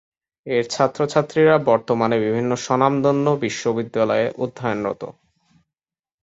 এর 0.47 0.63
ছাত্রছাত্রীরা 0.69 1.55
বর্তমানে 1.69 2.17
বিভিন্ন 2.19 2.51
স্বনামধন্য 2.57 3.25
বিশ্ববিদ্যালয়ে 3.43 4.27
অধ্যয়নরত। 4.43 5.01